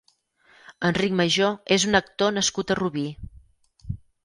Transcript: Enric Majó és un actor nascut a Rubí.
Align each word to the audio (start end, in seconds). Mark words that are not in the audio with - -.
Enric 0.89 1.13
Majó 1.19 1.51
és 1.77 1.87
un 1.91 2.01
actor 2.01 2.35
nascut 2.39 2.75
a 2.77 2.81
Rubí. 2.83 3.07